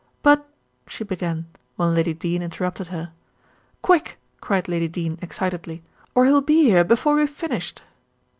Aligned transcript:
"But" 0.23 0.49
she 0.87 1.03
began, 1.03 1.45
when 1.75 1.93
Lady 1.93 2.15
Dene 2.15 2.41
interrupted 2.41 2.87
her. 2.87 3.11
"Quick!" 3.83 4.17
cried 4.41 4.67
Lady 4.67 4.87
Dene 4.87 5.19
excitedly, 5.21 5.83
"or 6.15 6.25
he'll 6.25 6.41
be 6.41 6.63
here 6.63 6.83
before 6.83 7.13
we've 7.13 7.29
finished." 7.29 7.83